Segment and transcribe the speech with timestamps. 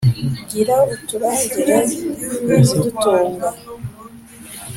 [0.49, 1.77] Gira uturangire
[2.61, 3.47] izidutunga,